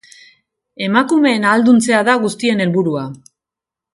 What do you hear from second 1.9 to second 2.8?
da guztien